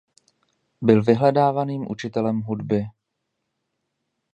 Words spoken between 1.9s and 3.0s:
učitelem hudby.